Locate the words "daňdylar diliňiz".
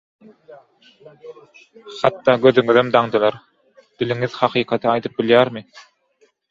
2.97-4.43